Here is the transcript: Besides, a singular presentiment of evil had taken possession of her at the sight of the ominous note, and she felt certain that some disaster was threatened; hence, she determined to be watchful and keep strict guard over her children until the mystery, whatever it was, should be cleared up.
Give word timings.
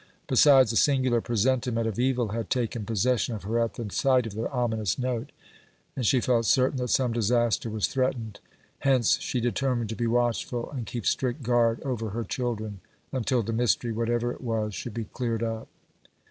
Besides, 0.25 0.71
a 0.73 0.77
singular 0.77 1.21
presentiment 1.21 1.85
of 1.85 1.99
evil 1.99 2.29
had 2.29 2.49
taken 2.49 2.85
possession 2.87 3.35
of 3.35 3.43
her 3.43 3.59
at 3.59 3.75
the 3.75 3.87
sight 3.91 4.25
of 4.25 4.33
the 4.33 4.49
ominous 4.51 4.97
note, 4.97 5.31
and 5.95 6.03
she 6.03 6.19
felt 6.19 6.47
certain 6.47 6.77
that 6.79 6.87
some 6.87 7.13
disaster 7.13 7.69
was 7.69 7.85
threatened; 7.85 8.39
hence, 8.79 9.19
she 9.19 9.39
determined 9.39 9.89
to 9.91 9.95
be 9.95 10.07
watchful 10.07 10.71
and 10.71 10.87
keep 10.87 11.05
strict 11.05 11.43
guard 11.43 11.83
over 11.83 12.09
her 12.09 12.23
children 12.23 12.79
until 13.11 13.43
the 13.43 13.53
mystery, 13.53 13.91
whatever 13.91 14.31
it 14.33 14.41
was, 14.41 14.73
should 14.73 14.95
be 14.95 15.03
cleared 15.05 15.43
up. 15.43 15.67